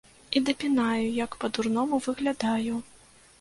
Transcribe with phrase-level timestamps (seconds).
[0.37, 2.81] І дапінаю, як па-дурному выглядаю.